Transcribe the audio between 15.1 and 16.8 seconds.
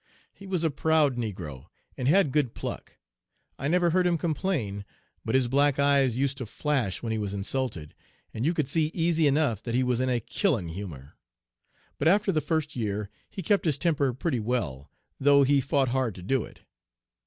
though he fought hard to do it.'